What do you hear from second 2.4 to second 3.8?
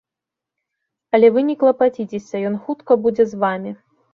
ён хутка будзе з вамі.